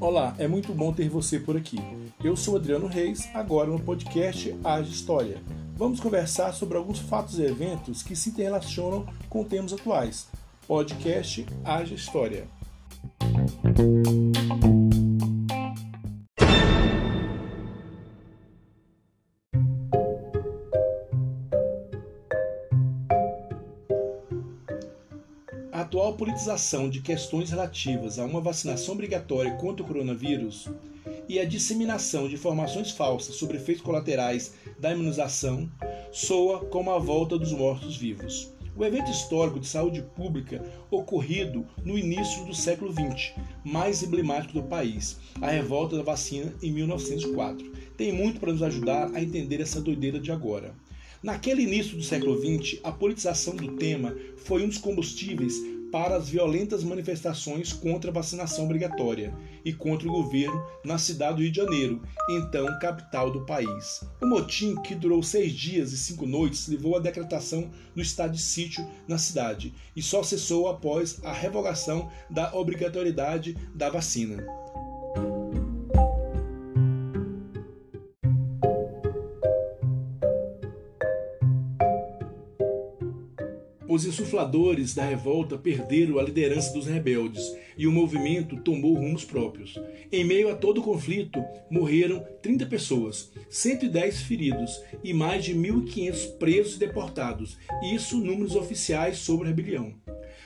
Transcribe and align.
Olá, 0.00 0.34
é 0.38 0.46
muito 0.46 0.72
bom 0.72 0.92
ter 0.92 1.08
você 1.08 1.38
por 1.38 1.56
aqui. 1.56 1.78
Eu 2.22 2.36
sou 2.36 2.56
Adriano 2.56 2.86
Reis, 2.86 3.28
agora 3.34 3.68
no 3.68 3.80
podcast 3.80 4.54
Age 4.64 4.90
História. 4.90 5.42
Vamos 5.76 6.00
conversar 6.00 6.52
sobre 6.52 6.78
alguns 6.78 7.00
fatos 7.00 7.38
e 7.38 7.42
eventos 7.42 8.02
que 8.02 8.16
se 8.16 8.30
interrelacionam 8.30 9.06
com 9.28 9.44
temas 9.44 9.72
atuais. 9.72 10.28
Podcast 10.66 11.44
Age 11.64 11.94
História. 11.94 12.48
Atual 25.86 26.14
politização 26.14 26.90
de 26.90 27.00
questões 27.00 27.50
relativas 27.50 28.18
a 28.18 28.24
uma 28.24 28.40
vacinação 28.40 28.94
obrigatória 28.94 29.54
contra 29.54 29.84
o 29.84 29.86
coronavírus 29.86 30.68
e 31.28 31.38
a 31.38 31.44
disseminação 31.44 32.28
de 32.28 32.34
informações 32.34 32.90
falsas 32.90 33.36
sobre 33.36 33.56
efeitos 33.56 33.84
colaterais 33.84 34.54
da 34.80 34.90
imunização 34.90 35.70
soa 36.10 36.64
como 36.66 36.90
a 36.90 36.98
volta 36.98 37.38
dos 37.38 37.52
mortos-vivos. 37.52 38.52
O 38.76 38.84
evento 38.84 39.12
histórico 39.12 39.60
de 39.60 39.68
saúde 39.68 40.02
pública 40.02 40.60
ocorrido 40.90 41.64
no 41.84 41.96
início 41.96 42.44
do 42.44 42.52
século 42.54 42.92
XX, 42.92 43.34
mais 43.64 44.02
emblemático 44.02 44.54
do 44.54 44.64
país, 44.64 45.18
a 45.40 45.48
revolta 45.50 45.96
da 45.96 46.02
vacina 46.02 46.52
em 46.60 46.72
1904, 46.72 47.64
tem 47.96 48.10
muito 48.10 48.40
para 48.40 48.50
nos 48.50 48.62
ajudar 48.62 49.12
a 49.14 49.22
entender 49.22 49.60
essa 49.60 49.80
doideira 49.80 50.18
de 50.18 50.32
agora. 50.32 50.74
Naquele 51.22 51.62
início 51.62 51.96
do 51.96 52.02
século 52.02 52.36
XX, 52.38 52.78
a 52.84 52.92
politização 52.92 53.56
do 53.56 53.76
tema 53.76 54.14
foi 54.36 54.62
um 54.62 54.68
dos 54.68 54.78
combustíveis 54.78 55.54
para 55.96 56.14
as 56.14 56.28
violentas 56.28 56.84
manifestações 56.84 57.72
contra 57.72 58.10
a 58.10 58.12
vacinação 58.12 58.66
obrigatória 58.66 59.32
e 59.64 59.72
contra 59.72 60.06
o 60.06 60.12
governo 60.12 60.62
na 60.84 60.98
cidade 60.98 61.36
do 61.36 61.42
Rio 61.42 61.50
de 61.50 61.56
Janeiro, 61.56 62.02
então 62.28 62.78
capital 62.78 63.30
do 63.30 63.46
país. 63.46 64.04
O 64.20 64.26
motim, 64.26 64.74
que 64.82 64.94
durou 64.94 65.22
seis 65.22 65.54
dias 65.54 65.94
e 65.94 65.96
cinco 65.96 66.26
noites, 66.26 66.68
levou 66.68 66.98
à 66.98 67.00
decretação 67.00 67.70
do 67.94 68.02
estado 68.02 68.32
de 68.32 68.42
sítio 68.42 68.86
na 69.08 69.16
cidade 69.16 69.72
e 69.96 70.02
só 70.02 70.22
cessou 70.22 70.68
após 70.68 71.18
a 71.24 71.32
revogação 71.32 72.10
da 72.28 72.54
obrigatoriedade 72.54 73.56
da 73.74 73.88
vacina. 73.88 74.44
Os 83.88 84.04
insufladores 84.04 84.94
da 84.94 85.04
revolta 85.04 85.56
perderam 85.56 86.18
a 86.18 86.22
liderança 86.22 86.72
dos 86.72 86.86
rebeldes 86.86 87.42
e 87.78 87.86
o 87.86 87.92
movimento 87.92 88.56
tomou 88.56 88.94
rumos 88.94 89.24
próprios. 89.24 89.80
Em 90.10 90.24
meio 90.24 90.50
a 90.50 90.56
todo 90.56 90.78
o 90.78 90.82
conflito, 90.82 91.40
morreram 91.70 92.24
30 92.42 92.66
pessoas, 92.66 93.30
110 93.48 94.22
feridos 94.22 94.82
e 95.04 95.14
mais 95.14 95.44
de 95.44 95.54
1.500 95.54 96.36
presos 96.36 96.74
e 96.74 96.78
deportados, 96.80 97.56
isso 97.92 98.18
números 98.18 98.56
oficiais 98.56 99.18
sobre 99.18 99.44
a 99.44 99.48
rebelião. 99.50 99.94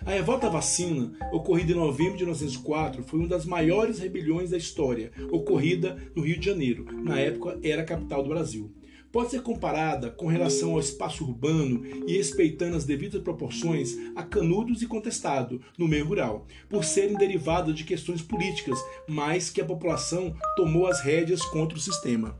A 0.04 0.10
revolta 0.10 0.50
vacina, 0.50 1.12
ocorrida 1.32 1.72
em 1.72 1.76
novembro 1.76 2.18
de 2.18 2.24
1904, 2.24 3.02
foi 3.04 3.20
uma 3.20 3.28
das 3.28 3.46
maiores 3.46 3.98
rebeliões 3.98 4.50
da 4.50 4.58
história, 4.58 5.12
ocorrida 5.30 5.96
no 6.14 6.22
Rio 6.22 6.38
de 6.38 6.44
Janeiro, 6.44 6.86
na 7.02 7.18
época 7.18 7.58
era 7.62 7.82
a 7.82 7.86
capital 7.86 8.22
do 8.22 8.28
Brasil 8.28 8.70
pode 9.12 9.30
ser 9.30 9.42
comparada 9.42 10.10
com 10.10 10.26
relação 10.26 10.72
ao 10.72 10.80
espaço 10.80 11.24
urbano 11.24 11.84
e 12.06 12.16
respeitando 12.16 12.76
as 12.76 12.84
devidas 12.84 13.22
proporções 13.22 13.96
a 14.14 14.22
canudos 14.22 14.82
e 14.82 14.86
contestado 14.86 15.60
no 15.76 15.88
meio 15.88 16.06
rural, 16.06 16.46
por 16.68 16.84
serem 16.84 17.16
derivadas 17.16 17.74
de 17.74 17.84
questões 17.84 18.22
políticas, 18.22 18.78
mas 19.08 19.50
que 19.50 19.60
a 19.60 19.64
população 19.64 20.34
tomou 20.56 20.86
as 20.86 21.00
rédeas 21.00 21.42
contra 21.42 21.76
o 21.76 21.80
sistema. 21.80 22.38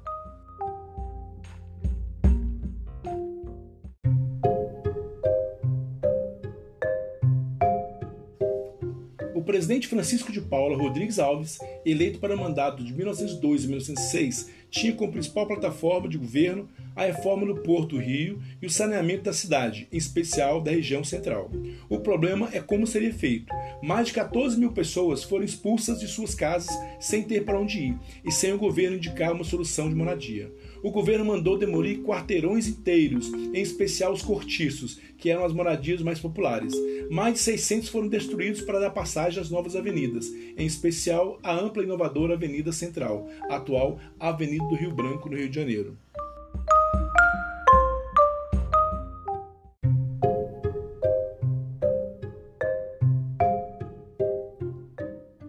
Presidente 9.61 9.89
Francisco 9.89 10.33
de 10.33 10.41
Paula 10.41 10.75
Rodrigues 10.75 11.19
Alves, 11.19 11.59
eleito 11.85 12.19
para 12.19 12.35
o 12.35 12.41
mandato 12.41 12.83
de 12.83 12.95
1902 12.95 13.65
e 13.65 13.67
1906, 13.67 14.51
tinha 14.71 14.95
como 14.95 15.13
principal 15.13 15.47
plataforma 15.47 16.09
de 16.09 16.17
governo 16.17 16.67
a 16.97 17.05
reforma 17.05 17.45
do 17.45 17.61
Porto 17.61 17.99
Rio 17.99 18.41
e 18.63 18.65
o 18.65 18.71
saneamento 18.71 19.25
da 19.25 19.35
cidade, 19.35 19.87
em 19.93 19.99
especial 19.99 20.63
da 20.63 20.71
região 20.71 21.05
central. 21.05 21.51
O 21.91 21.99
problema 21.99 22.49
é 22.55 22.61
como 22.61 22.87
seria 22.87 23.13
feito. 23.13 23.53
Mais 23.83 24.07
de 24.07 24.15
14 24.15 24.59
mil 24.59 24.73
pessoas 24.73 25.25
foram 25.25 25.45
expulsas 25.45 26.01
de 26.01 26.09
suas 26.09 26.35
casas 26.35 26.75
sem 26.99 27.23
ter 27.23 27.45
para 27.45 27.61
onde 27.61 27.81
ir 27.81 27.99
e 28.25 28.33
sem 28.33 28.55
o 28.55 28.59
governo 28.59 28.97
indicar 28.97 29.35
uma 29.35 29.45
solução 29.45 29.91
de 29.91 29.95
moradia. 29.95 30.51
O 30.83 30.91
governo 30.91 31.27
mandou 31.27 31.59
demolir 31.59 32.01
quarteirões 32.03 32.67
inteiros, 32.67 33.31
em 33.33 33.61
especial 33.61 34.15
os 34.15 34.23
cortiços, 34.23 34.99
que 35.19 35.29
eram 35.29 35.45
as 35.45 35.53
moradias 35.53 36.01
mais 36.01 36.19
populares. 36.19 36.73
Mais 37.11 37.35
de 37.35 37.41
600 37.41 37.91
foram 37.91 38.09
destruídos 38.09 38.63
para 38.63 38.81
dar 38.81 38.91
passagem 38.91 39.43
às 39.43 39.51
novas 39.51 39.77
avenidas, 39.77 40.29
em 40.57 40.65
especial 40.65 41.39
a 41.43 41.55
ampla 41.55 41.83
e 41.83 41.85
inovadora 41.85 42.33
Avenida 42.33 42.73
Central, 42.73 43.29
atual 43.51 43.99
Avenida 44.19 44.67
do 44.69 44.75
Rio 44.75 44.91
Branco, 44.91 45.29
no 45.29 45.37
Rio 45.37 45.51
de 45.51 45.55
Janeiro. 45.55 45.99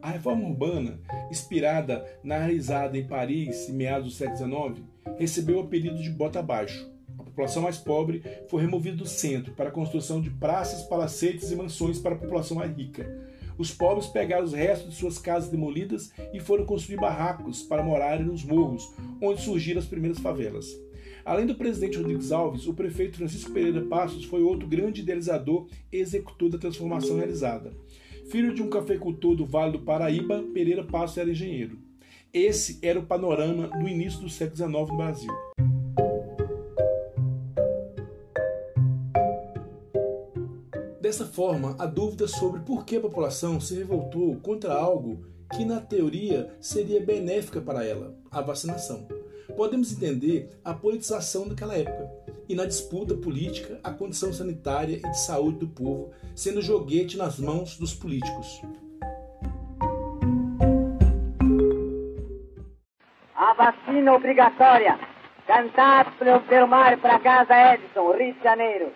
A 0.02 0.12
reforma 0.12 0.46
urbana, 0.46 1.00
inspirada 1.32 2.06
na 2.22 2.38
realizada 2.38 2.98
em 2.98 3.08
Paris 3.08 3.70
em 3.70 3.74
meados 3.74 4.08
do 4.08 4.12
século 4.12 4.74
XIX, 4.76 4.91
recebeu 5.22 5.58
o 5.58 5.62
apelido 5.62 6.02
de 6.02 6.10
Bota 6.10 6.40
Abaixo. 6.40 6.90
A 7.18 7.24
população 7.24 7.62
mais 7.62 7.78
pobre 7.78 8.24
foi 8.50 8.62
removida 8.62 8.98
do 8.98 9.06
centro 9.06 9.54
para 9.54 9.70
a 9.70 9.72
construção 9.72 10.20
de 10.20 10.32
praças, 10.32 10.82
palacetes 10.84 11.52
e 11.52 11.56
mansões 11.56 12.00
para 12.00 12.16
a 12.16 12.18
população 12.18 12.58
mais 12.58 12.76
rica. 12.76 13.08
Os 13.56 13.72
pobres 13.72 14.08
pegaram 14.08 14.44
os 14.44 14.54
restos 14.54 14.90
de 14.90 14.96
suas 14.96 15.20
casas 15.20 15.52
demolidas 15.52 16.12
e 16.34 16.40
foram 16.40 16.66
construir 16.66 16.98
barracos 16.98 17.62
para 17.62 17.84
morarem 17.84 18.26
nos 18.26 18.44
morros, 18.44 18.84
onde 19.22 19.42
surgiram 19.42 19.80
as 19.80 19.86
primeiras 19.86 20.18
favelas. 20.18 20.66
Além 21.24 21.46
do 21.46 21.54
presidente 21.54 21.98
Rodrigues 21.98 22.32
Alves, 22.32 22.66
o 22.66 22.74
prefeito 22.74 23.18
Francisco 23.18 23.52
Pereira 23.52 23.84
Passos 23.84 24.26
foi 24.26 24.42
outro 24.42 24.68
grande 24.68 25.02
idealizador 25.02 25.68
e 25.92 25.98
executor 25.98 26.50
da 26.50 26.58
transformação 26.58 27.18
realizada. 27.18 27.72
Filho 28.32 28.56
de 28.56 28.64
um 28.64 28.70
cafeicultor 28.70 29.36
do 29.36 29.46
Vale 29.46 29.74
do 29.74 29.82
Paraíba, 29.82 30.44
Pereira 30.52 30.84
Passos 30.84 31.18
era 31.20 31.30
engenheiro. 31.30 31.91
Esse 32.34 32.80
era 32.82 32.98
o 32.98 33.06
panorama 33.06 33.68
do 33.68 33.90
início 33.90 34.22
do 34.22 34.30
século 34.30 34.56
XIX 34.56 34.72
no 34.72 34.96
Brasil. 34.96 35.32
Dessa 41.02 41.26
forma, 41.26 41.76
há 41.78 41.86
dúvidas 41.86 42.32
sobre 42.32 42.62
por 42.62 42.86
que 42.86 42.96
a 42.96 43.02
população 43.02 43.60
se 43.60 43.76
revoltou 43.76 44.38
contra 44.38 44.74
algo 44.74 45.26
que, 45.52 45.66
na 45.66 45.82
teoria, 45.82 46.56
seria 46.62 47.06
benéfica 47.06 47.60
para 47.60 47.84
ela, 47.84 48.16
a 48.32 48.40
vacinação. 48.40 49.06
Podemos 49.58 49.92
entender 49.92 50.52
a 50.64 50.74
politização 50.74 51.50
daquela 51.50 51.76
época 51.76 52.10
e, 52.48 52.56
na 52.56 52.66
disputa 52.66 53.14
política, 53.14 53.78
a 53.84 53.92
condição 53.92 54.32
sanitária 54.32 54.96
e 54.96 55.02
de 55.02 55.20
saúde 55.20 55.60
do 55.60 55.68
povo 55.68 56.12
sendo 56.34 56.62
joguete 56.62 57.18
nas 57.18 57.38
mãos 57.38 57.76
dos 57.76 57.94
políticos. 57.94 58.62
A 63.52 63.54
vacina 63.54 64.14
obrigatória. 64.14 64.98
Cantar 65.46 66.06
pelo 66.48 66.68
mar 66.70 66.96
para 67.00 67.20
casa 67.20 67.74
Edson, 67.74 68.14
Rio 68.14 68.34
de 68.34 68.42
Janeiro. 68.42 68.94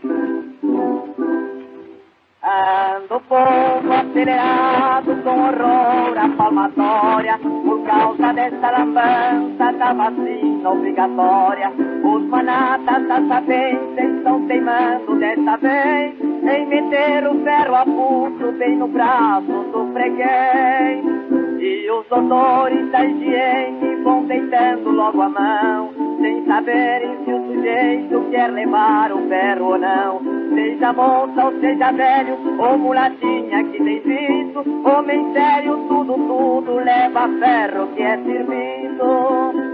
Ando 2.41 3.19
povo 3.27 3.93
acelerado 3.93 5.13
com 5.23 5.29
horror 5.29 6.17
a 6.17 6.29
palmatória 6.37 7.37
por 7.37 7.83
causa 7.83 8.31
dessa 8.31 8.71
lambança 8.71 9.73
da 9.77 9.91
vacina 9.91 10.69
obrigatória. 10.69 11.73
Os 12.05 12.23
manatas 12.23 13.07
da 13.09 13.27
sapiência 13.27 14.05
estão 14.05 14.47
teimando 14.47 15.19
dessa 15.19 15.57
vez 15.57 16.21
em 16.21 16.65
meter 16.65 17.27
o 17.27 17.43
ferro 17.43 17.75
a 17.75 17.83
pulso 17.83 18.53
bem 18.53 18.77
no 18.77 18.87
braço 18.87 19.51
do 19.73 19.91
freguês. 19.91 21.34
E 21.67 21.89
os 21.89 22.05
odores 22.11 22.91
da 22.91 23.03
higiene 23.03 23.95
vão 24.03 24.23
deitando 24.27 24.87
logo 24.91 25.19
a 25.19 25.29
mão, 25.29 25.91
sem 26.21 26.45
saberem 26.45 27.25
se 27.25 27.33
o 27.33 27.47
sujeito 27.47 28.29
quer 28.29 28.51
levar 28.51 29.11
o 29.11 29.27
ferro 29.27 29.71
ou 29.71 29.77
não. 29.79 30.21
Seja 30.53 30.93
moça 30.93 31.45
ou 31.45 31.59
seja 31.59 31.91
velho, 31.91 32.37
ou 32.59 32.77
mulatinha 32.77 33.63
que 33.63 33.83
tem 33.83 33.99
visto, 33.99 34.59
homem 34.87 35.33
sério, 35.33 35.87
tudo, 35.87 36.13
tudo 36.13 36.75
leva 36.75 37.27
ferro 37.39 37.87
que 37.95 38.03
é 38.03 38.23
servido. 38.23 39.65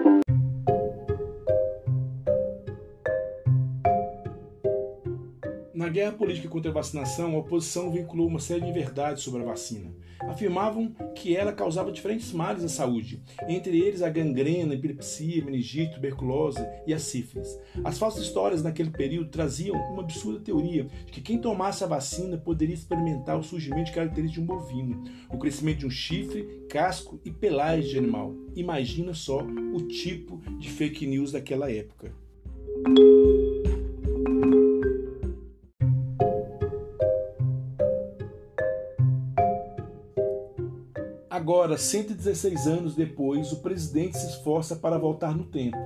Na 5.73 5.89
guerra 5.89 6.13
política 6.13 6.47
contra 6.47 6.71
a 6.71 6.73
vacinação, 6.73 7.35
a 7.35 7.39
oposição 7.39 7.91
vinculou 7.91 8.27
uma 8.27 8.39
série 8.39 8.61
de 8.61 8.71
verdades 8.71 9.23
sobre 9.23 9.41
a 9.41 9.45
vacina. 9.45 9.91
Afirmavam 10.27 10.93
que 11.15 11.35
ela 11.35 11.51
causava 11.51 11.91
diferentes 11.91 12.31
males 12.31 12.63
à 12.63 12.69
saúde, 12.69 13.21
entre 13.47 13.79
eles 13.79 14.01
a 14.01 14.09
gangrena, 14.09 14.73
a 14.73 14.75
epilepsia, 14.75 15.43
meningite, 15.43 15.95
tuberculose 15.95 16.59
e 16.85 16.93
a 16.93 16.99
sífilis. 16.99 17.59
As 17.83 17.97
falsas 17.97 18.23
histórias 18.23 18.63
naquele 18.63 18.89
período 18.89 19.29
traziam 19.29 19.75
uma 19.91 20.03
absurda 20.03 20.39
teoria 20.39 20.87
de 21.05 21.11
que 21.11 21.21
quem 21.21 21.37
tomasse 21.37 21.83
a 21.83 21.87
vacina 21.87 22.37
poderia 22.37 22.75
experimentar 22.75 23.37
o 23.37 23.43
surgimento 23.43 23.85
de 23.85 23.93
características 23.93 24.31
de 24.31 24.41
um 24.41 24.45
bovino, 24.45 25.03
o 25.29 25.37
crescimento 25.37 25.79
de 25.79 25.85
um 25.87 25.89
chifre, 25.89 26.65
casco 26.69 27.19
e 27.25 27.31
pelagem 27.31 27.89
de 27.89 27.97
animal. 27.97 28.33
Imagina 28.55 29.13
só 29.13 29.39
o 29.41 29.81
tipo 29.87 30.41
de 30.59 30.69
fake 30.69 31.05
news 31.05 31.31
daquela 31.31 31.71
época. 31.71 32.13
Agora, 41.71 41.83
116 41.83 42.67
anos 42.67 42.95
depois, 42.95 43.53
o 43.53 43.61
presidente 43.61 44.17
se 44.17 44.27
esforça 44.27 44.75
para 44.75 44.97
voltar 44.97 45.33
no 45.33 45.45
tempo, 45.45 45.77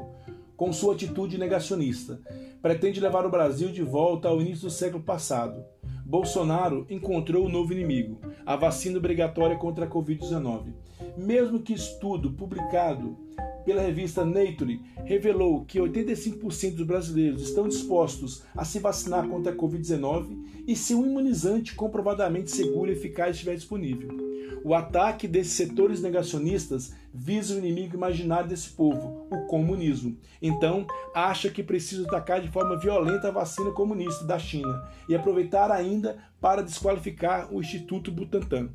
com 0.57 0.73
sua 0.73 0.95
atitude 0.95 1.37
negacionista. 1.37 2.19
Pretende 2.59 2.99
levar 2.99 3.23
o 3.23 3.29
Brasil 3.29 3.69
de 3.69 3.83
volta 3.83 4.27
ao 4.27 4.41
início 4.41 4.63
do 4.63 4.71
século 4.71 5.03
passado. 5.03 5.63
Bolsonaro 6.03 6.87
encontrou 6.89 7.43
o 7.43 7.47
um 7.47 7.51
novo 7.51 7.71
inimigo, 7.71 8.19
a 8.43 8.55
vacina 8.55 8.97
obrigatória 8.97 9.55
contra 9.57 9.85
a 9.85 9.87
Covid-19. 9.87 10.73
Mesmo 11.15 11.61
que 11.61 11.73
estudo 11.73 12.31
publicado 12.31 13.15
pela 13.63 13.83
revista 13.83 14.25
Nature 14.25 14.81
revelou 15.03 15.65
que 15.65 15.77
85% 15.77 16.77
dos 16.77 16.87
brasileiros 16.87 17.43
estão 17.43 17.67
dispostos 17.67 18.41
a 18.55 18.65
se 18.65 18.79
vacinar 18.79 19.27
contra 19.27 19.51
a 19.51 19.55
Covid-19 19.55 20.63
e 20.67 20.75
se 20.75 20.95
um 20.95 21.05
imunizante 21.05 21.75
comprovadamente 21.75 22.49
seguro 22.49 22.89
e 22.89 22.93
eficaz 22.93 23.35
estiver 23.35 23.53
disponível. 23.53 24.34
O 24.63 24.73
ataque 24.73 25.27
desses 25.27 25.53
setores 25.53 26.01
negacionistas 26.01 26.93
visa 27.13 27.55
o 27.55 27.57
inimigo 27.57 27.95
imaginário 27.95 28.49
desse 28.49 28.69
povo, 28.69 29.27
o 29.31 29.45
comunismo. 29.45 30.17
Então, 30.41 30.87
acha 31.13 31.49
que 31.49 31.63
precisa 31.63 32.07
atacar 32.07 32.41
de 32.41 32.51
forma 32.51 32.77
violenta 32.77 33.27
a 33.27 33.31
vacina 33.31 33.71
comunista 33.71 34.25
da 34.25 34.39
China 34.39 34.83
e 35.07 35.15
aproveitar 35.15 35.71
ainda 35.71 36.17
para 36.41 36.63
desqualificar 36.63 37.53
o 37.53 37.61
Instituto 37.61 38.11
Butantan. 38.11 38.69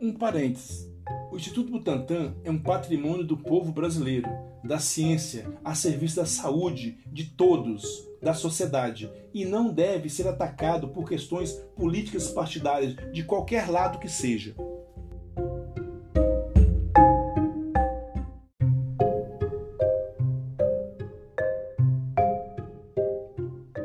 Um 0.00 0.12
parênteses. 0.12 0.91
O 1.32 1.36
Instituto 1.36 1.70
Butantan 1.72 2.34
é 2.44 2.50
um 2.50 2.58
patrimônio 2.58 3.24
do 3.24 3.38
povo 3.38 3.72
brasileiro, 3.72 4.28
da 4.62 4.78
ciência, 4.78 5.46
a 5.64 5.74
serviço 5.74 6.16
da 6.16 6.26
saúde 6.26 6.98
de 7.06 7.24
todos, 7.24 8.06
da 8.20 8.34
sociedade, 8.34 9.10
e 9.32 9.46
não 9.46 9.72
deve 9.72 10.10
ser 10.10 10.28
atacado 10.28 10.88
por 10.88 11.08
questões 11.08 11.52
políticas 11.74 12.28
partidárias 12.28 12.94
de 13.14 13.24
qualquer 13.24 13.70
lado 13.70 13.98
que 13.98 14.10
seja. 14.10 14.54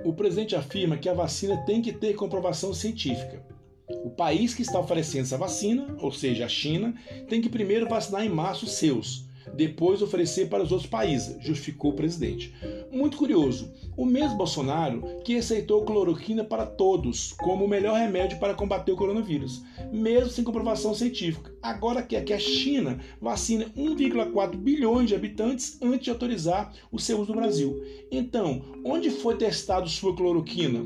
O 0.03 0.11
presidente 0.11 0.53
afirma 0.53 0.97
que 0.97 1.07
a 1.07 1.13
vacina 1.13 1.55
tem 1.65 1.81
que 1.81 1.93
ter 1.93 2.13
comprovação 2.13 2.73
científica. 2.73 3.41
O 3.89 4.10
país 4.10 4.54
que 4.54 4.62
está 4.62 4.80
oferecendo 4.80 5.24
essa 5.24 5.38
vacina, 5.38 5.95
ou 6.00 6.12
seja, 6.12 6.45
a 6.45 6.50
China, 6.50 6.94
tem 7.30 7.42
que 7.42 7.50
primeiro 7.50 7.88
vacinar 7.88 8.25
em 8.25 8.30
massa 8.30 8.66
os 8.66 8.74
seus, 8.74 9.28
depois 9.56 10.01
oferecer 10.01 10.50
para 10.50 10.63
os 10.63 10.72
outros 10.72 10.89
países, 10.89 11.38
justificou 11.42 11.92
o 11.92 11.95
presidente. 11.95 12.54
Muito 12.92 13.18
curioso, 13.18 13.72
o 13.95 14.06
mesmo 14.06 14.38
Bolsonaro 14.38 15.04
que 15.24 15.38
aceitou 15.38 15.86
cloroquina 15.86 16.44
para 16.44 16.66
todos 16.66 17.34
como 17.34 17.66
o 17.66 17.68
melhor 17.68 17.98
remédio 17.98 18.39
para 18.39 18.54
combater 18.54 18.92
o 18.92 18.98
coronavírus, 18.98 19.63
mesmo 19.92 20.30
sem 20.30 20.44
comprovação 20.44 20.94
científica. 20.94 21.54
Agora 21.62 22.04
quer 22.04 22.24
que 22.24 22.34
a 22.34 22.39
China 22.39 23.00
vacine 23.22 23.66
1,4 23.78 24.56
bilhões 24.56 25.07
de 25.07 25.16
habitantes 25.16 25.78
antes 25.81 26.06
de 26.06 26.10
autorizar 26.10 26.74
o 26.92 27.00
seu 27.00 27.19
uso 27.19 27.34
no 27.34 27.39
Brasil. 27.39 27.81
Então, 28.12 28.62
onde 28.84 29.10
foi 29.10 29.38
testado 29.38 29.89
sua 29.89 30.16
cloroquina? 30.16 30.86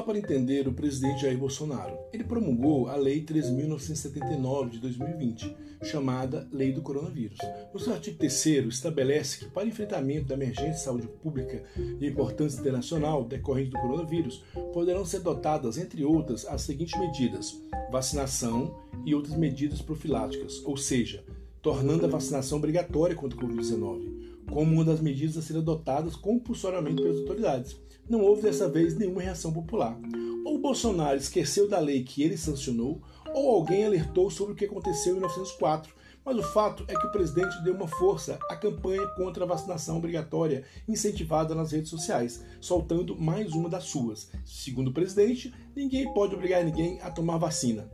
Dá 0.00 0.02
para 0.02 0.18
entender 0.18 0.66
o 0.66 0.72
presidente 0.72 1.20
Jair 1.20 1.36
Bolsonaro. 1.36 1.94
Ele 2.10 2.24
promulgou 2.24 2.88
a 2.88 2.96
Lei 2.96 3.22
3.979 3.22 4.70
de 4.70 4.78
2020, 4.78 5.54
chamada 5.82 6.48
Lei 6.50 6.72
do 6.72 6.80
Coronavírus. 6.80 7.36
No 7.72 7.78
seu 7.78 7.92
artigo 7.92 8.16
3 8.16 8.46
estabelece 8.68 9.40
que, 9.40 9.50
para 9.50 9.68
enfrentamento 9.68 10.28
da 10.28 10.34
emergência 10.34 10.72
de 10.72 10.80
saúde 10.80 11.06
pública 11.06 11.62
de 11.76 12.06
importância 12.06 12.58
internacional 12.58 13.24
decorrente 13.24 13.72
do 13.72 13.78
coronavírus, 13.78 14.42
poderão 14.72 15.04
ser 15.04 15.20
dotadas, 15.20 15.76
entre 15.76 16.02
outras, 16.02 16.46
as 16.46 16.62
seguintes 16.62 16.98
medidas: 16.98 17.62
vacinação 17.92 18.74
e 19.04 19.14
outras 19.14 19.36
medidas 19.36 19.82
profiláticas, 19.82 20.62
ou 20.64 20.78
seja, 20.78 21.22
tornando 21.60 22.06
a 22.06 22.08
vacinação 22.08 22.56
obrigatória 22.56 23.14
contra 23.14 23.38
o 23.38 23.42
Covid-19 23.42 24.30
como 24.50 24.72
uma 24.72 24.84
das 24.84 25.00
medidas 25.00 25.36
a 25.36 25.42
serem 25.42 25.62
adotadas 25.62 26.16
compulsoriamente 26.16 27.00
pelas 27.00 27.18
autoridades. 27.18 27.76
Não 28.10 28.22
houve 28.22 28.42
dessa 28.42 28.68
vez 28.68 28.98
nenhuma 28.98 29.22
reação 29.22 29.52
popular. 29.52 29.96
Ou 30.44 30.58
Bolsonaro 30.58 31.16
esqueceu 31.16 31.68
da 31.68 31.78
lei 31.78 32.02
que 32.02 32.24
ele 32.24 32.36
sancionou, 32.36 33.00
ou 33.32 33.54
alguém 33.54 33.84
alertou 33.84 34.28
sobre 34.28 34.52
o 34.52 34.56
que 34.56 34.64
aconteceu 34.64 35.12
em 35.12 35.20
1904. 35.20 35.94
Mas 36.24 36.36
o 36.36 36.42
fato 36.42 36.84
é 36.88 36.96
que 36.96 37.06
o 37.06 37.12
presidente 37.12 37.62
deu 37.62 37.72
uma 37.72 37.86
força 37.86 38.36
à 38.50 38.56
campanha 38.56 39.06
contra 39.16 39.44
a 39.44 39.46
vacinação 39.46 39.96
obrigatória 39.96 40.64
incentivada 40.88 41.54
nas 41.54 41.70
redes 41.70 41.88
sociais, 41.88 42.44
soltando 42.60 43.16
mais 43.16 43.52
uma 43.52 43.68
das 43.68 43.84
suas. 43.84 44.28
Segundo 44.44 44.88
o 44.88 44.92
presidente, 44.92 45.54
ninguém 45.76 46.12
pode 46.12 46.34
obrigar 46.34 46.64
ninguém 46.64 47.00
a 47.02 47.12
tomar 47.12 47.38
vacina. 47.38 47.88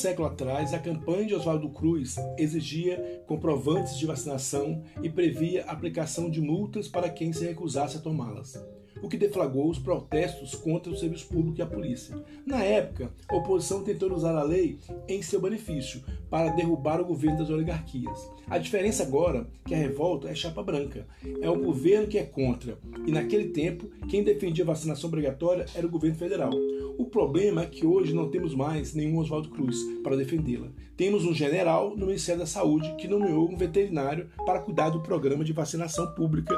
Século 0.00 0.28
atrás, 0.28 0.72
a 0.72 0.78
campanha 0.78 1.26
de 1.26 1.34
Oswaldo 1.34 1.68
Cruz 1.68 2.16
exigia 2.38 3.22
comprovantes 3.26 3.98
de 3.98 4.06
vacinação 4.06 4.82
e 5.02 5.10
previa 5.10 5.64
aplicação 5.66 6.30
de 6.30 6.40
multas 6.40 6.88
para 6.88 7.10
quem 7.10 7.34
se 7.34 7.44
recusasse 7.44 7.98
a 7.98 8.00
tomá-las, 8.00 8.58
o 9.02 9.10
que 9.10 9.18
deflagrou 9.18 9.68
os 9.68 9.78
protestos 9.78 10.54
contra 10.54 10.90
o 10.90 10.96
serviço 10.96 11.28
público 11.28 11.58
e 11.58 11.62
a 11.62 11.66
polícia. 11.66 12.16
Na 12.46 12.64
época, 12.64 13.12
a 13.28 13.36
oposição 13.36 13.84
tentou 13.84 14.10
usar 14.10 14.34
a 14.34 14.42
lei 14.42 14.78
em 15.06 15.20
seu 15.20 15.38
benefício 15.38 16.02
para 16.30 16.50
derrubar 16.52 16.98
o 16.98 17.04
governo 17.04 17.36
das 17.36 17.50
oligarquias. 17.50 18.30
A 18.48 18.56
diferença 18.56 19.02
agora 19.02 19.46
é 19.66 19.68
que 19.68 19.74
a 19.74 19.78
revolta 19.78 20.30
é 20.30 20.34
chapa 20.34 20.62
branca. 20.62 21.06
É 21.42 21.50
o 21.50 21.60
governo 21.62 22.08
que 22.08 22.16
é 22.16 22.24
contra, 22.24 22.78
e 23.06 23.12
naquele 23.12 23.50
tempo, 23.50 23.86
quem 24.08 24.24
defendia 24.24 24.64
a 24.64 24.68
vacinação 24.68 25.08
obrigatória 25.08 25.66
era 25.74 25.86
o 25.86 25.90
governo 25.90 26.16
federal. 26.16 26.52
O 27.00 27.06
problema 27.06 27.62
é 27.62 27.66
que 27.66 27.86
hoje 27.86 28.12
não 28.12 28.28
temos 28.28 28.54
mais 28.54 28.92
nenhum 28.92 29.16
Oswaldo 29.16 29.48
Cruz 29.48 29.74
para 30.02 30.18
defendê-la. 30.18 30.68
Temos 30.98 31.24
um 31.24 31.32
general 31.32 31.96
no 31.96 32.04
Ministério 32.04 32.40
da 32.40 32.46
Saúde 32.46 32.94
que 32.96 33.08
nomeou 33.08 33.50
um 33.50 33.56
veterinário 33.56 34.28
para 34.44 34.60
cuidar 34.60 34.90
do 34.90 35.00
programa 35.00 35.42
de 35.42 35.54
vacinação 35.54 36.14
pública 36.14 36.54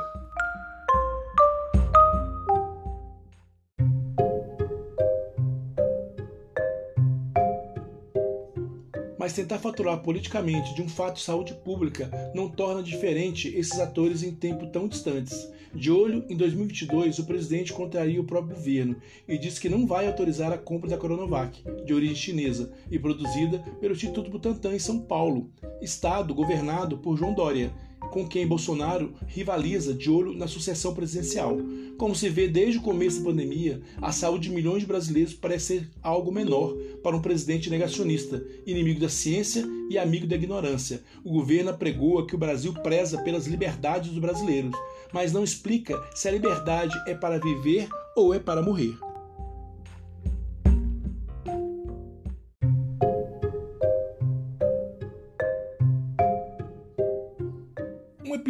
mas 9.22 9.34
tentar 9.34 9.60
faturar 9.60 10.00
politicamente 10.00 10.74
de 10.74 10.82
um 10.82 10.88
fato 10.88 11.18
de 11.18 11.22
saúde 11.22 11.54
pública 11.54 12.10
não 12.34 12.48
torna 12.48 12.82
diferente 12.82 13.46
esses 13.56 13.78
atores 13.78 14.24
em 14.24 14.34
tempo 14.34 14.66
tão 14.66 14.88
distantes. 14.88 15.48
De 15.72 15.92
olho, 15.92 16.24
em 16.28 16.36
2022, 16.36 17.20
o 17.20 17.24
presidente 17.24 17.72
contraria 17.72 18.20
o 18.20 18.24
próprio 18.24 18.56
governo 18.56 18.96
e 19.28 19.38
disse 19.38 19.60
que 19.60 19.68
não 19.68 19.86
vai 19.86 20.08
autorizar 20.08 20.50
a 20.50 20.58
compra 20.58 20.90
da 20.90 20.98
Coronavac, 20.98 21.62
de 21.84 21.94
origem 21.94 22.16
chinesa 22.16 22.72
e 22.90 22.98
produzida 22.98 23.60
pelo 23.80 23.94
Instituto 23.94 24.28
Butantan 24.28 24.74
em 24.74 24.80
São 24.80 24.98
Paulo, 24.98 25.52
estado 25.80 26.34
governado 26.34 26.98
por 26.98 27.16
João 27.16 27.32
Dória, 27.32 27.72
com 28.12 28.28
quem 28.28 28.46
Bolsonaro 28.46 29.14
rivaliza 29.26 29.94
de 29.94 30.10
olho 30.10 30.34
na 30.34 30.46
sucessão 30.46 30.94
presidencial. 30.94 31.56
Como 31.96 32.14
se 32.14 32.28
vê 32.28 32.46
desde 32.46 32.78
o 32.78 32.82
começo 32.82 33.18
da 33.18 33.24
pandemia, 33.24 33.80
a 34.00 34.12
saúde 34.12 34.48
de 34.48 34.54
milhões 34.54 34.80
de 34.80 34.86
brasileiros 34.86 35.32
parece 35.32 35.62
ser 35.62 35.90
algo 36.02 36.30
menor 36.30 36.76
para 37.02 37.16
um 37.16 37.22
presidente 37.22 37.70
negacionista, 37.70 38.44
inimigo 38.66 39.00
da 39.00 39.08
ciência 39.08 39.66
e 39.88 39.96
amigo 39.96 40.26
da 40.26 40.36
ignorância. 40.36 41.02
O 41.24 41.32
governo 41.32 41.70
apregoa 41.70 42.26
que 42.26 42.34
o 42.34 42.38
Brasil 42.38 42.74
preza 42.82 43.22
pelas 43.22 43.46
liberdades 43.46 44.10
dos 44.10 44.18
brasileiros, 44.18 44.72
mas 45.10 45.32
não 45.32 45.42
explica 45.42 45.98
se 46.14 46.28
a 46.28 46.32
liberdade 46.32 46.94
é 47.06 47.14
para 47.14 47.40
viver 47.40 47.88
ou 48.14 48.34
é 48.34 48.38
para 48.38 48.62
morrer. 48.62 48.94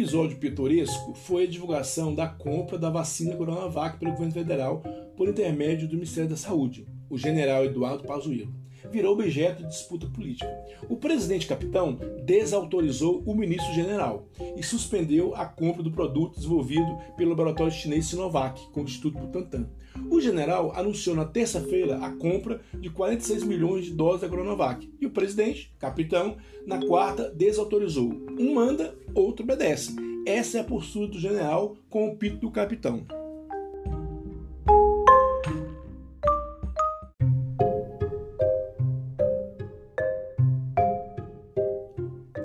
Episódio 0.03 0.35
pitoresco 0.35 1.13
foi 1.13 1.45
a 1.45 1.47
divulgação 1.47 2.13
da 2.13 2.27
compra 2.27 2.77
da 2.77 2.89
vacina 2.89 3.37
Coronavac 3.37 3.97
pelo 3.97 4.11
governo 4.11 4.33
federal 4.33 4.83
por 5.15 5.29
intermédio 5.29 5.87
do 5.87 5.95
Ministério 5.95 6.29
da 6.29 6.35
Saúde, 6.35 6.85
o 7.09 7.17
general 7.17 7.63
Eduardo 7.63 8.03
Pazuello 8.03 8.53
virou 8.91 9.13
objeto 9.13 9.63
de 9.63 9.69
disputa 9.69 10.07
política. 10.07 10.49
O 10.89 10.97
presidente 10.97 11.47
capitão 11.47 11.97
desautorizou 12.25 13.23
o 13.25 13.35
ministro 13.35 13.73
general 13.73 14.27
e 14.55 14.63
suspendeu 14.63 15.35
a 15.35 15.45
compra 15.45 15.83
do 15.83 15.91
produto 15.91 16.35
desenvolvido 16.35 16.97
pelo 17.17 17.31
laboratório 17.31 17.71
chinês 17.71 18.07
Sinovac 18.07 18.61
com 18.71 18.81
o 18.81 18.83
Instituto 18.83 19.17
Butantan. 19.19 19.67
O 20.09 20.19
general 20.19 20.73
anunciou 20.75 21.15
na 21.15 21.25
terça-feira 21.25 21.97
a 21.97 22.11
compra 22.11 22.61
de 22.73 22.89
46 22.89 23.43
milhões 23.43 23.85
de 23.85 23.91
doses 23.91 24.21
da 24.21 24.29
Coronavac 24.29 24.91
e 24.99 25.05
o 25.05 25.11
presidente, 25.11 25.73
capitão, 25.79 26.37
na 26.65 26.83
quarta 26.85 27.29
desautorizou. 27.29 28.11
Um 28.39 28.55
manda, 28.55 28.95
outro 29.13 29.43
obedece. 29.43 29.95
Essa 30.25 30.57
é 30.57 30.61
a 30.61 30.65
postura 30.65 31.07
do 31.07 31.19
general 31.19 31.75
com 31.89 32.07
o 32.07 32.15
pito 32.15 32.37
do 32.37 32.49
capitão. 32.49 33.05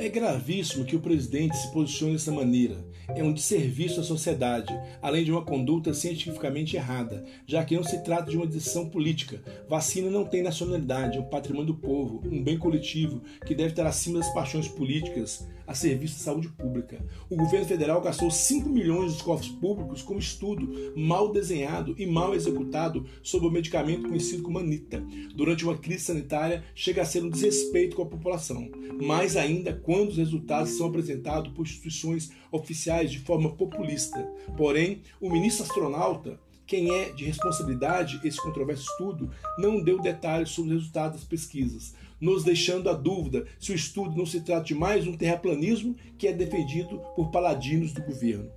É 0.09 0.11
gravíssimo 0.11 0.87
que 0.87 0.97
o 0.97 1.01
presidente 1.01 1.55
se 1.55 1.71
posicione 1.71 2.15
dessa 2.15 2.33
maneira. 2.33 2.83
É 3.15 3.23
um 3.23 3.31
desserviço 3.31 4.01
à 4.01 4.03
sociedade, 4.03 4.75
além 5.03 5.23
de 5.23 5.31
uma 5.31 5.45
conduta 5.45 5.93
cientificamente 5.93 6.77
errada, 6.77 7.27
já 7.47 7.63
que 7.63 7.77
não 7.77 7.85
se 7.85 8.03
trata 8.03 8.31
de 8.31 8.37
uma 8.39 8.47
decisão 8.47 8.89
política. 8.89 9.43
Vacina 9.69 10.11
não 10.11 10.25
tem 10.25 10.43
nacionalidade, 10.43 11.19
é 11.19 11.21
um 11.21 11.29
patrimônio 11.29 11.75
do 11.75 11.79
povo, 11.79 12.23
um 12.25 12.43
bem 12.43 12.57
coletivo 12.57 13.21
que 13.45 13.55
deve 13.55 13.73
estar 13.73 13.87
acima 13.87 14.19
das 14.19 14.33
paixões 14.33 14.67
políticas 14.67 15.47
a 15.69 15.75
serviço 15.75 16.15
da 16.15 16.25
saúde 16.25 16.49
pública. 16.49 16.99
O 17.29 17.37
governo 17.37 17.67
federal 17.67 18.01
gastou 18.01 18.31
5 18.31 18.69
milhões 18.71 19.13
dos 19.13 19.23
cofres 19.23 19.51
públicos 19.51 20.01
com 20.01 20.19
estudo 20.19 20.93
mal 20.97 21.31
desenhado 21.31 21.95
e 21.99 22.07
mal 22.07 22.35
executado 22.35 23.05
sobre 23.23 23.47
o 23.47 23.51
medicamento 23.51 24.09
conhecido 24.09 24.43
como 24.43 24.59
Anita. 24.59 25.05
Durante 25.35 25.65
uma 25.65 25.77
crise 25.77 26.05
sanitária, 26.05 26.65
chega 26.75 27.03
a 27.03 27.05
ser 27.05 27.23
um 27.23 27.29
desrespeito 27.29 27.95
com 27.95 28.03
a 28.03 28.07
população. 28.07 28.71
Mais 29.01 29.37
ainda 29.37 29.75
quando 29.75 30.09
os 30.09 30.17
resultados 30.17 30.73
são 30.73 30.87
apresentados 30.87 31.53
por 31.53 31.67
instituições 31.67 32.31
oficiais 32.51 33.11
de 33.11 33.19
forma 33.19 33.55
populista. 33.55 34.27
Porém, 34.57 35.03
o 35.21 35.31
ministro 35.31 35.65
astronauta 35.65 36.41
quem 36.69 36.95
é 36.95 37.11
de 37.11 37.25
responsabilidade 37.25 38.21
esse 38.23 38.41
controverso 38.41 38.83
estudo 38.91 39.31
não 39.57 39.83
deu 39.83 39.99
detalhes 40.03 40.51
sobre 40.51 40.73
os 40.73 40.81
resultados 40.81 41.21
das 41.21 41.27
pesquisas, 41.27 41.95
nos 42.21 42.45
deixando 42.45 42.91
a 42.91 42.93
dúvida 42.93 43.47
se 43.59 43.73
o 43.73 43.75
estudo 43.75 44.15
não 44.15 44.27
se 44.27 44.43
trata 44.43 44.65
de 44.65 44.75
mais 44.75 45.07
um 45.07 45.17
terraplanismo 45.17 45.97
que 46.19 46.29
é 46.29 46.33
defendido 46.33 47.01
por 47.17 47.31
paladinos 47.31 47.95
do 47.95 48.03
governo. 48.03 48.51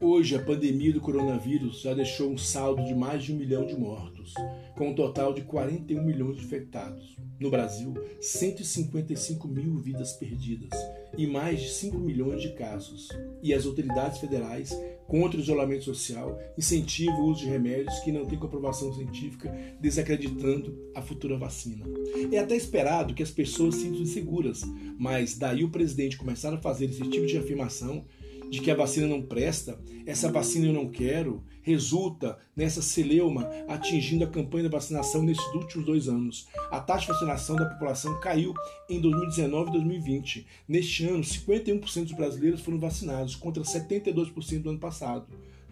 Hoje, 0.00 0.36
a 0.36 0.42
pandemia 0.42 0.92
do 0.92 1.02
coronavírus 1.02 1.82
já 1.82 1.92
deixou 1.92 2.30
um 2.30 2.38
saldo 2.38 2.82
de 2.82 2.94
mais 2.94 3.24
de 3.24 3.34
um 3.34 3.36
milhão 3.36 3.66
de 3.66 3.76
mortos, 3.76 4.32
com 4.74 4.88
um 4.88 4.94
total 4.94 5.34
de 5.34 5.42
41 5.42 6.02
milhões 6.02 6.38
de 6.38 6.44
infectados. 6.44 7.23
No 7.40 7.50
Brasil, 7.50 7.94
155 8.20 9.48
mil 9.48 9.76
vidas 9.78 10.12
perdidas 10.12 10.70
e 11.16 11.26
mais 11.26 11.60
de 11.60 11.68
5 11.68 11.98
milhões 11.98 12.40
de 12.40 12.52
casos. 12.52 13.08
E 13.42 13.52
as 13.52 13.66
autoridades 13.66 14.18
federais, 14.18 14.72
contra 15.06 15.38
o 15.38 15.42
isolamento 15.42 15.84
social, 15.84 16.38
incentivam 16.56 17.20
o 17.20 17.30
uso 17.30 17.40
de 17.40 17.50
remédios 17.50 17.98
que 18.00 18.12
não 18.12 18.24
têm 18.24 18.38
comprovação 18.38 18.92
científica, 18.92 19.52
desacreditando 19.80 20.90
a 20.94 21.02
futura 21.02 21.36
vacina. 21.36 21.84
É 22.32 22.38
até 22.38 22.56
esperado 22.56 23.14
que 23.14 23.22
as 23.22 23.30
pessoas 23.30 23.74
se 23.74 23.82
sintam 23.82 24.00
inseguras, 24.00 24.62
mas 24.98 25.36
daí 25.36 25.64
o 25.64 25.70
presidente 25.70 26.16
começar 26.16 26.54
a 26.54 26.60
fazer 26.60 26.86
esse 26.86 27.02
tipo 27.02 27.26
de 27.26 27.36
afirmação 27.36 28.04
de 28.54 28.60
que 28.60 28.70
a 28.70 28.76
vacina 28.76 29.08
não 29.08 29.20
presta, 29.20 29.80
essa 30.06 30.30
vacina 30.30 30.66
eu 30.66 30.72
não 30.72 30.88
quero, 30.88 31.42
resulta 31.60 32.38
nessa 32.54 32.80
celeuma 32.80 33.50
atingindo 33.66 34.22
a 34.22 34.28
campanha 34.28 34.68
da 34.68 34.76
vacinação 34.76 35.22
nesses 35.22 35.44
últimos 35.54 35.84
dois 35.84 36.08
anos. 36.08 36.46
A 36.70 36.78
taxa 36.78 37.06
de 37.06 37.12
vacinação 37.12 37.56
da 37.56 37.66
população 37.66 38.20
caiu 38.20 38.54
em 38.88 39.00
2019 39.00 39.70
e 39.70 39.72
2020. 39.72 40.46
Neste 40.68 41.04
ano, 41.04 41.24
51% 41.24 42.04
dos 42.04 42.12
brasileiros 42.12 42.60
foram 42.60 42.78
vacinados, 42.78 43.34
contra 43.34 43.64
72% 43.64 44.62
do 44.62 44.70
ano 44.70 44.78
passado. 44.78 45.26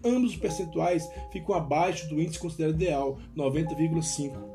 Ambos 0.05 0.33
os 0.33 0.37
percentuais 0.37 1.09
ficam 1.31 1.55
abaixo 1.55 2.09
do 2.09 2.21
índice 2.21 2.41
considerado 2.41 2.75
ideal, 2.75 3.21
90,5%. 3.37 4.52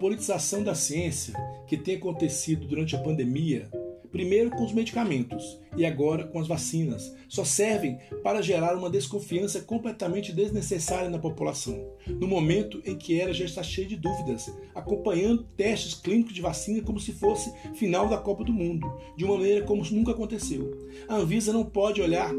Politização 0.00 0.64
da 0.64 0.74
ciência 0.74 1.34
que 1.66 1.76
tem 1.76 1.96
acontecido 1.96 2.66
durante 2.66 2.96
a 2.96 2.98
pandemia, 2.98 3.70
primeiro 4.10 4.50
com 4.50 4.64
os 4.64 4.72
medicamentos 4.72 5.60
e 5.76 5.84
agora 5.84 6.24
com 6.24 6.40
as 6.40 6.48
vacinas, 6.48 7.14
só 7.28 7.44
servem 7.44 7.98
para 8.24 8.40
gerar 8.40 8.76
uma 8.76 8.88
desconfiança 8.88 9.60
completamente 9.60 10.32
desnecessária 10.32 11.10
na 11.10 11.18
população, 11.18 11.92
no 12.08 12.26
momento 12.26 12.82
em 12.84 12.96
que 12.96 13.20
ela 13.20 13.34
já 13.34 13.44
está 13.44 13.62
cheia 13.62 13.86
de 13.86 13.96
dúvidas, 13.96 14.50
acompanhando 14.74 15.44
testes 15.56 15.94
clínicos 15.94 16.32
de 16.32 16.40
vacina 16.40 16.82
como 16.82 16.98
se 16.98 17.12
fosse 17.12 17.52
final 17.74 18.08
da 18.08 18.16
Copa 18.16 18.42
do 18.42 18.54
Mundo, 18.54 18.90
de 19.18 19.24
uma 19.26 19.36
maneira 19.36 19.66
como 19.66 19.84
nunca 19.90 20.12
aconteceu. 20.12 20.88
A 21.08 21.16
Anvisa 21.16 21.52
não 21.52 21.64
pode 21.64 22.00
olhar 22.00 22.32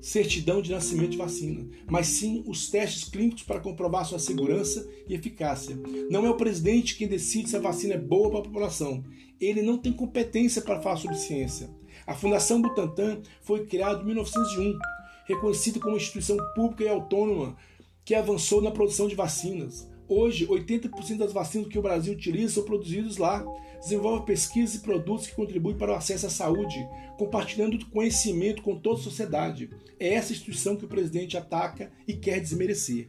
certidão 0.00 0.62
de 0.62 0.70
nascimento 0.70 1.10
de 1.10 1.16
vacina, 1.16 1.66
mas 1.86 2.06
sim 2.06 2.42
os 2.46 2.70
testes 2.70 3.08
clínicos 3.08 3.42
para 3.42 3.60
comprovar 3.60 4.04
sua 4.04 4.18
segurança 4.18 4.88
e 5.08 5.14
eficácia. 5.14 5.76
Não 6.10 6.24
é 6.24 6.30
o 6.30 6.36
presidente 6.36 6.96
quem 6.96 7.08
decide 7.08 7.50
se 7.50 7.56
a 7.56 7.60
vacina 7.60 7.94
é 7.94 7.98
boa 7.98 8.30
para 8.30 8.40
a 8.40 8.44
população. 8.44 9.04
Ele 9.40 9.62
não 9.62 9.78
tem 9.78 9.92
competência 9.92 10.62
para 10.62 10.80
falar 10.80 10.96
sobre 10.96 11.16
ciência. 11.16 11.70
A 12.06 12.14
Fundação 12.14 12.62
Butantan 12.62 13.20
foi 13.42 13.66
criada 13.66 14.02
em 14.02 14.06
1901, 14.06 14.78
reconhecida 15.26 15.78
como 15.78 15.96
instituição 15.96 16.36
pública 16.54 16.84
e 16.84 16.88
autônoma 16.88 17.56
que 18.04 18.14
avançou 18.14 18.60
na 18.60 18.70
produção 18.70 19.06
de 19.06 19.14
vacinas. 19.14 19.89
Hoje, 20.10 20.44
80% 20.44 21.18
das 21.18 21.32
vacinas 21.32 21.68
que 21.68 21.78
o 21.78 21.82
Brasil 21.82 22.12
utiliza 22.12 22.54
são 22.54 22.64
produzidas 22.64 23.16
lá. 23.16 23.46
Desenvolve 23.80 24.26
pesquisas 24.26 24.74
e 24.74 24.80
produtos 24.80 25.28
que 25.28 25.36
contribuem 25.36 25.78
para 25.78 25.92
o 25.92 25.94
acesso 25.94 26.26
à 26.26 26.28
saúde, 26.28 26.84
compartilhando 27.16 27.78
conhecimento 27.86 28.60
com 28.60 28.74
toda 28.74 28.98
a 28.98 29.02
sociedade. 29.04 29.70
É 30.00 30.14
essa 30.14 30.32
instituição 30.32 30.74
que 30.74 30.84
o 30.84 30.88
presidente 30.88 31.36
ataca 31.36 31.92
e 32.08 32.14
quer 32.14 32.40
desmerecer. 32.40 33.08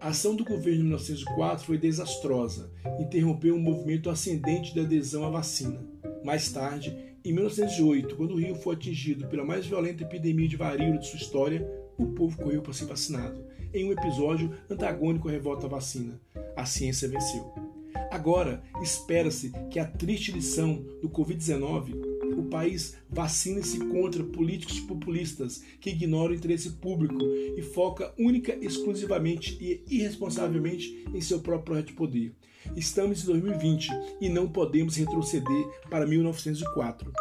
A 0.00 0.08
ação 0.08 0.34
do 0.34 0.44
governo 0.44 0.80
em 0.80 0.88
1904 0.88 1.64
foi 1.64 1.78
desastrosa, 1.78 2.72
interrompeu 2.98 3.54
um 3.54 3.60
movimento 3.60 4.10
ascendente 4.10 4.74
de 4.74 4.80
adesão 4.80 5.24
à 5.24 5.30
vacina. 5.30 5.80
Mais 6.24 6.50
tarde, 6.50 7.11
em 7.24 7.32
1908, 7.32 8.16
quando 8.16 8.32
o 8.32 8.38
Rio 8.38 8.54
foi 8.54 8.74
atingido 8.74 9.26
pela 9.28 9.44
mais 9.44 9.66
violenta 9.66 10.02
epidemia 10.02 10.48
de 10.48 10.56
varíola 10.56 10.98
de 10.98 11.06
sua 11.06 11.18
história, 11.18 11.66
o 11.96 12.06
povo 12.06 12.36
correu 12.36 12.62
para 12.62 12.72
ser 12.72 12.86
vacinado, 12.86 13.44
em 13.72 13.84
um 13.84 13.92
episódio 13.92 14.52
antagônico 14.68 15.28
à 15.28 15.30
revolta 15.30 15.66
à 15.66 15.68
vacina. 15.68 16.20
A 16.56 16.64
ciência 16.64 17.08
venceu. 17.08 17.52
Agora, 18.10 18.62
espera-se 18.82 19.52
que 19.70 19.78
a 19.78 19.86
triste 19.86 20.32
lição 20.32 20.84
do 21.00 21.08
Covid-19 21.08 22.12
o 22.36 22.44
país 22.44 22.96
vacine-se 23.08 23.78
contra 23.78 24.24
políticos 24.24 24.80
populistas 24.80 25.62
que 25.80 25.90
ignoram 25.90 26.32
o 26.32 26.36
interesse 26.36 26.70
público 26.70 27.22
e 27.56 27.62
foca 27.62 28.12
única, 28.18 28.56
exclusivamente 28.60 29.56
e 29.60 29.82
irresponsavelmente 29.88 31.04
em 31.12 31.20
seu 31.20 31.40
próprio 31.40 31.64
projeto 31.64 31.86
de 31.88 31.92
poder. 31.92 32.34
Estamos 32.76 33.22
em 33.22 33.26
2020 33.26 33.90
e 34.20 34.28
não 34.28 34.48
podemos 34.48 34.96
retroceder 34.96 35.66
para 35.90 36.06
1904. 36.06 37.12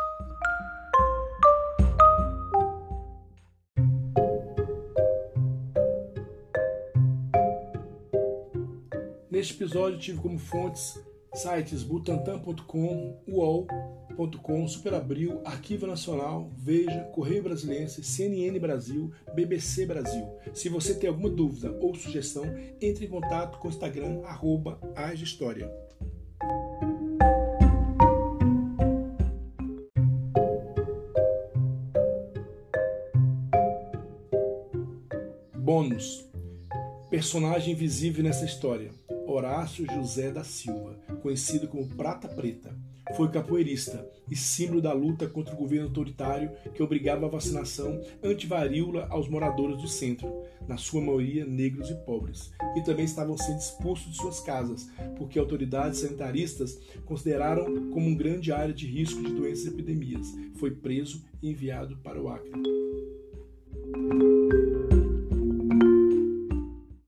Neste 9.29 9.53
episódio 9.53 10.00
tive 10.00 10.20
como 10.20 10.38
fontes 10.38 11.00
sites 11.34 11.84
butantan.com, 11.84 13.24
uol.com, 14.18 14.68
Superabril, 14.68 15.41
Arquivo 15.46 15.88
Nacional, 15.88 16.50
Veja, 16.58 17.01
Correio 17.13 17.44
Brasiliense, 17.44 18.03
CNN 18.03 18.58
Brasil, 18.60 19.12
BBC 19.34 19.86
Brasil. 19.86 20.27
Se 20.53 20.70
você 20.70 20.94
tem 20.94 21.10
alguma 21.10 21.30
dúvida 21.30 21.72
ou 21.82 21.96
sugestão, 21.96 22.46
entre 22.82 23.06
em 23.06 23.10
contato 23.10 23.58
com 23.60 23.68
o 23.68 23.72
Instagram, 23.72 24.22
arroba 24.24 24.80
História. 25.13 25.72
Bônus 35.56 36.32
Personagem 37.12 37.75
visível 37.75 38.24
nessa 38.24 38.46
história: 38.46 38.89
Horácio 39.27 39.86
José 39.86 40.32
da 40.32 40.46
Silva, 40.46 40.98
conhecido 41.22 41.68
como 41.68 41.86
Prata 41.86 42.30
Preta. 42.30 42.74
Foi 43.15 43.30
capoeirista 43.30 44.08
e 44.30 44.36
símbolo 44.36 44.82
da 44.82 44.94
luta 44.94 45.27
contra 45.27 45.53
o 45.53 45.58
governo 45.58 45.88
autoritário 45.88 46.51
que 46.74 46.82
obrigava 46.82 47.25
a 47.25 47.30
vacinação 47.30 48.01
antivaríola 48.24 49.08
aos 49.10 49.27
moradores 49.27 49.77
do 49.82 49.88
centro, 49.88 50.32
na 50.68 50.77
sua 50.77 51.01
maioria 51.01 51.46
negros 51.46 51.89
e 51.89 51.96
pobres, 52.06 52.51
que 52.74 52.84
também 52.84 53.06
estavam 53.06 53.38
sendo 53.38 53.60
expulsos 53.60 54.12
de 54.12 54.18
suas 54.18 54.39
casas, 54.39 54.89
porque 55.18 55.38
autoridades 55.38 56.00
sanitaristas 56.00 56.80
consideraram 57.06 57.89
como 57.89 58.08
uma 58.08 58.18
grande 58.18 58.51
área 58.51 58.74
de 58.74 58.88
risco 58.88 59.22
de 59.22 59.34
doenças 59.34 59.65
e 59.65 59.70
epidemias. 59.70 60.27
Foi 60.56 60.72
preso 60.72 61.24
e 61.41 61.50
enviado 61.50 61.98
para 61.98 62.22
o 62.22 62.30
Acre. 62.30 62.51